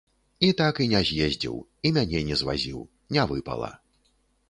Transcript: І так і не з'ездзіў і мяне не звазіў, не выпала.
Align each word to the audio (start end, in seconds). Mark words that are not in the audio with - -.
І 0.45 0.47
так 0.61 0.79
і 0.85 0.87
не 0.93 1.01
з'ездзіў 1.09 1.61
і 1.89 1.93
мяне 1.99 2.25
не 2.33 2.41
звазіў, 2.43 2.83
не 3.19 3.31
выпала. 3.35 3.75